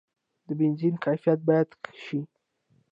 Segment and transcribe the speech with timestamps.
[0.47, 2.21] د بنزین کیفیت باید ښه شي.